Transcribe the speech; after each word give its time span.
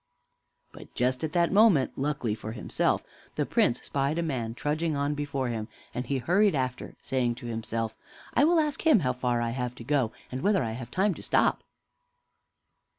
But 0.71 0.91
just 0.95 1.23
at 1.23 1.31
that 1.33 1.51
moment, 1.51 1.91
luckily 1.95 2.33
for 2.33 2.53
himself, 2.53 3.03
the 3.35 3.45
Prince 3.45 3.83
spied 3.83 4.17
a 4.17 4.23
man 4.23 4.55
trudging 4.55 4.95
on 4.95 5.13
before 5.13 5.49
him, 5.49 5.67
and 5.93 6.07
he 6.07 6.17
hurried 6.17 6.55
after, 6.55 6.95
saying 7.03 7.35
to 7.35 7.45
himself, 7.45 7.95
"I 8.33 8.43
will 8.43 8.59
ask 8.59 8.81
him 8.81 9.01
how 9.01 9.13
far 9.13 9.41
I 9.41 9.51
have 9.51 9.75
to 9.75 9.83
go, 9.83 10.11
and 10.31 10.41
whether 10.41 10.63
I 10.63 10.71
have 10.71 10.89
time 10.89 11.13
to 11.13 11.21
stop." 11.21 11.63